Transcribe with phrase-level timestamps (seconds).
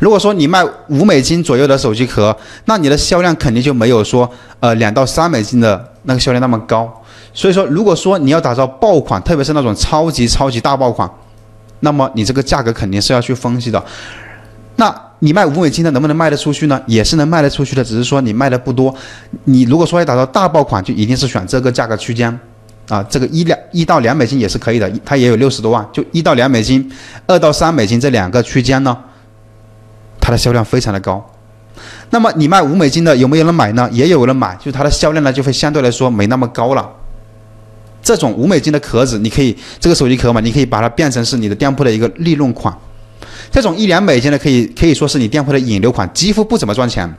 [0.00, 6.92] 如果说你卖五美金左右的手机壳，那你的销量肯定就没有说呃两到三美金的那个销量那么高。
[7.32, 11.08] 所以说，如果说你要打造爆款，特别是那种超级超级大爆款，
[11.80, 13.80] 那么你这个价格肯定是要去分析的。
[14.76, 16.80] 那你卖五美金的能不能卖得出去呢？
[16.86, 18.92] 也是能卖得出去的，只是说你卖的不多。
[19.44, 22.36] 你如果说要打造大爆款，就一定是选这个价格区间。
[22.88, 26.90] 啊，这个一两一到两美金也是可以的，它也有六十多万，就一到两美金，
[27.28, 28.96] 二到三美金这两个区间呢，
[30.30, 31.28] 它的销量非常的高。
[32.10, 33.88] 那么你卖五美金的有没有人买呢？
[33.92, 36.88] 也有人买，就是它的销量呢就会相对来说没那么高了。
[38.02, 42.72] 这种五美金的壳子，你可以这个手机壳嘛，你可以把它变成是你的店铺的一个利润款。
[43.50, 47.12] 这种一两美金的可以可以说是你店铺的引流款，几乎不怎么赚钱。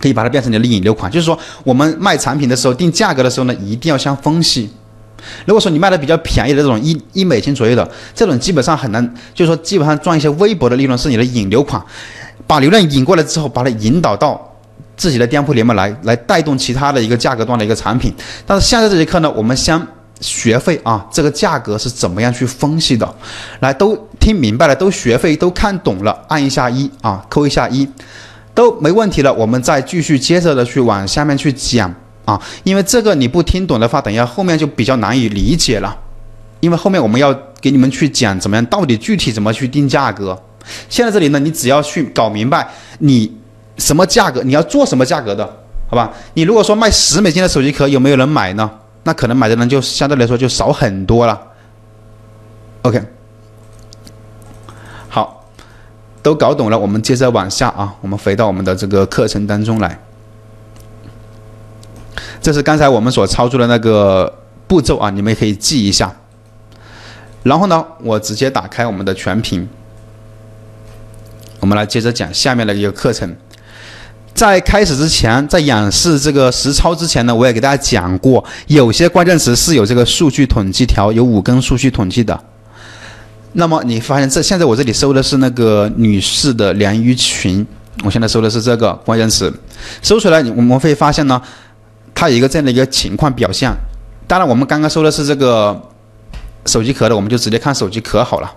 [0.00, 4.70] 可以把它变成你的引流款，就是说我们卖产品的时候定价格的时候呢，一定要先分析。
[5.44, 11.84] 如果说你卖的比较便宜的这种一一美金左右的，这种基本上很难，就是说基本上赚一些微薄的利润是你的引流款，
[12.46, 14.40] 把流量引过来之后，把它引导到
[14.96, 18.12] 自己的店铺里面来，来带动其他的一个价格段的一个产品。
[18.46, 19.80] 但是现在这节课呢，我们先
[20.20, 23.14] 学会啊，这个价格是怎么样去分析的，
[23.60, 27.88] 来都听明白了，都学会都看懂了，按一下一啊，扣一下一，
[28.54, 31.94] 都没问题了，我们再继续接着的去往下面去讲。
[32.26, 35.96] 啊，因为这个你不听懂的话，等一下后面就比较难以理解了。
[36.60, 40.38] 因为后面我们要给你们去讲怎么样，到底具体怎么去定价格。
[40.88, 43.36] 现在这里呢，你只要去搞明白你
[43.78, 45.44] 什么价格，你要做什么价格的，
[45.88, 46.12] 好吧？
[46.34, 48.70] 你如果说卖十美金的手机壳，有没有人买呢？
[49.02, 51.40] 那可能买的人就相对来说就少很多了。
[52.82, 53.02] OK，
[55.08, 55.46] 好，
[56.22, 59.98] 都搞懂了，我们接着往下啊，我们回到我们的这个课程当中来。
[62.42, 64.32] 这是刚才我们所操作的那个
[64.66, 66.14] 步骤啊，你们也可以记一下。
[67.42, 69.66] 然后呢，我直接打开我们的全屏，
[71.60, 73.36] 我们来接着讲下面的一个课程。
[74.34, 82.38] 在开始之前，在演示这个实操之前呢，我也给大家讲过，有些关键词是有这个数据统计条，有五根数据统计的。
[83.52, 87.66] 那么你发现这现在我这里搜的是那个女士的连衣裙，
[88.04, 89.52] 我现在搜的是这个关键词，
[90.00, 91.40] 搜出来我们会发现呢。
[92.12, 93.72] 它有一个这样的一个情况表现，
[94.26, 95.80] 当然我们刚刚说的是这个
[96.66, 98.52] 手机壳的，我们就直接看手机壳好了，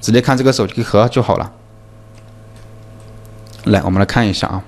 [0.00, 1.52] 直接看这个手机壳就好了。
[3.64, 4.62] 来，我们来看一下啊，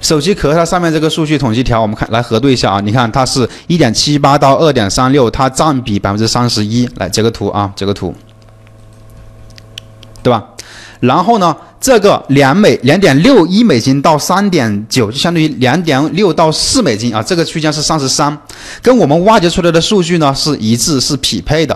[0.00, 6.88] 手机壳它上面这个数据统计条，我们看来核对一下啊，你看它是一点七八到二点三六，它占比百分之三十一。
[6.96, 8.14] 来截个图啊，截个图，
[10.22, 10.44] 对吧？
[11.00, 11.56] 然后呢？
[11.80, 18.38] 这个两美两点六一美金到三点九，就相当于两点六到四美金啊，这个区间是三十三，
[18.82, 21.74] 跟我们挖掘出来的数据呢是一致，是匹配的。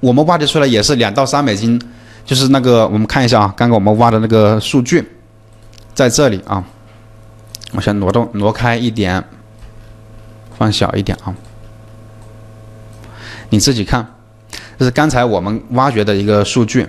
[0.00, 1.78] 我们挖掘出来也是两到三美金，
[2.24, 5.06] 就是那个我们看一下啊，刚刚我们挖的那个数据，
[5.94, 6.64] 在这里啊，
[7.72, 9.22] 我先挪动挪开一点，
[10.58, 11.34] 放小一点啊，
[13.50, 14.06] 你自己看，
[14.78, 16.86] 这是刚才我们挖掘的一个数据。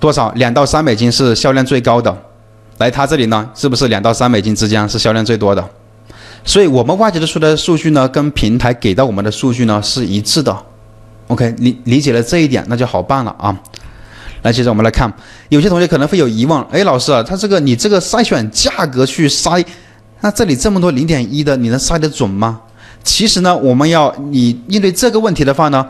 [0.00, 0.32] 多少？
[0.32, 2.16] 两到三美金是销量最高的，
[2.78, 5.64] 来，它这里呢，是不是两到三美金之间是销量最多的？
[6.44, 10.56] 所以我们挖掘的出的数据呢，跟平台给到我们的数据呢是一致的。
[11.28, 13.56] OK，理理解了这一点，那就好办了啊。
[14.42, 15.12] 来，接着我们来看，
[15.48, 19.64] 有些同学可能会有疑问，哎，老师啊，他这个你这个筛选价格去筛，
[20.20, 22.60] 那这里这么多零点一的，你能筛得准吗？
[23.02, 25.86] 其实呢，我们要你应对这个问题的话呢。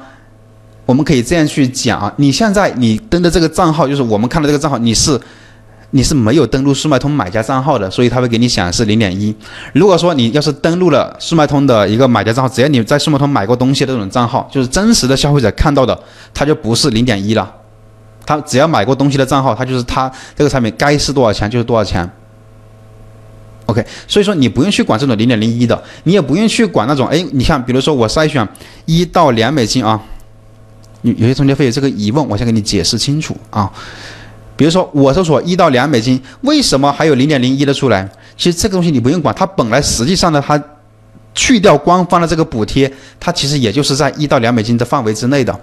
[0.85, 5.19] 我们可以这样去讲啊，你现在你登的这个账号，就是我们看的这个账号，你是
[5.91, 9.33] 你是没有登录速卖通买家账号的，所以它会给你显示零点一。
[9.73, 15.97] 如果说你要是登录了速卖通的一个买家账号，只要你在速卖通买过东西的这种账号，就是真实的消费者看到的，
[16.35, 17.62] 它就不是零点一了。
[18.25, 22.09] 他只要买过东西的账号，他就是他这个产品该是多少钱就是多少钱。
[23.67, 28.47] OK，所以说你不用去管这种零点零一的，你也不用去管那种哎，你看，比如说我筛选
[28.87, 30.01] 一到两美金啊。
[31.03, 33.69] 有有些同学会有这个疑问，我先给你解释清楚啊。
[34.57, 38.09] 比如说我搜索一到两美金，为什么还有零点零一的出来？
[38.37, 40.63] 其实这个东西你不用管，它本来实际上呢，它
[41.35, 45.59] 去掉官方的这个补贴，它其实也就是在一到两美金的范围之内的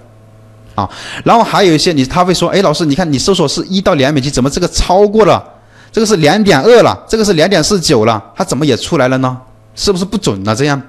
[0.80, 0.90] 啊。
[1.24, 5.42] 然后还有一些你他会说，哎，老师，你看你搜索是一到两美金，怎么这个超过了？
[5.92, 9.36] 这个是两点二了，这个是两点四九了，它怎么也出来了呢？
[9.74, 10.54] 是不是不准了？
[10.54, 10.80] 这样，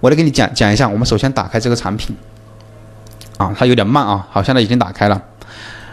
[0.00, 0.88] 我来给你讲讲一下。
[0.88, 2.16] 我们首先打开这个产品。
[3.36, 5.20] 啊，它有点慢啊，好，现在已经打开了。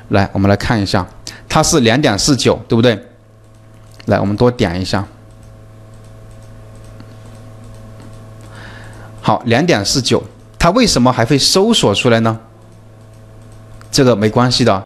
[0.10, 1.06] 来，我们来看一下，
[1.50, 3.04] 它是两点四九，对不对？
[4.06, 5.04] 来，我们多点一下。
[9.22, 10.24] 好，两点四九，
[10.60, 12.40] 它为什么还会搜索出来呢？
[13.92, 14.74] 这个没关系的，